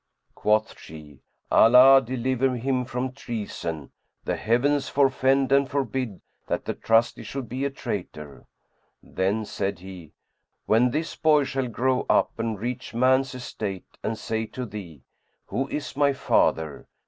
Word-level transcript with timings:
Quoth 0.33 0.79
she, 0.79 1.19
"Allah 1.51 2.01
deliver 2.03 2.55
him 2.55 2.85
from 2.85 3.11
treason! 3.11 3.91
the 4.25 4.35
Heavens 4.35 4.89
forfend 4.89 5.51
and 5.51 5.69
forbid 5.69 6.21
that 6.47 6.65
the 6.65 6.73
'Trusty' 6.73 7.21
should 7.21 7.47
be 7.47 7.65
a 7.65 7.69
traitor!" 7.69 8.47
Then 9.03 9.45
said 9.45 9.77
he, 9.77 10.13
"When 10.65 10.89
this 10.89 11.15
boy 11.15 11.43
shall 11.43 11.67
grow 11.67 12.07
up 12.09 12.31
and 12.39 12.59
reach 12.59 12.95
man's 12.95 13.35
estate 13.35 13.99
and 14.01 14.17
say 14.17 14.47
to 14.47 14.65
thee, 14.65 15.03
'Who 15.49 15.67
is 15.67 15.95
my 15.95 16.13
father?' 16.13 16.87